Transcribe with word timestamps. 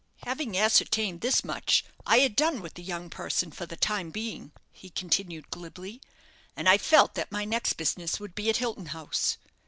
"Having 0.25 0.57
ascertained 0.57 1.21
this 1.21 1.43
much, 1.43 1.85
I 2.07 2.21
had 2.21 2.35
done 2.35 2.59
with 2.63 2.73
the 2.73 2.81
young 2.81 3.07
person, 3.11 3.51
for 3.51 3.67
the 3.67 3.75
time 3.75 4.09
being," 4.09 4.51
he 4.71 4.89
continued, 4.89 5.51
glibly; 5.51 6.01
"and 6.57 6.67
I 6.67 6.79
felt 6.79 7.13
that 7.13 7.31
my 7.31 7.45
next 7.45 7.73
business 7.73 8.19
would 8.19 8.33
be 8.33 8.49
at 8.49 8.57
Hilton 8.57 8.87
House. 8.87 9.37